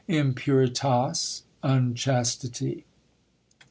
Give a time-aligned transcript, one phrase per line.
[0.07, 2.85] "Impuritas" (Unchastity).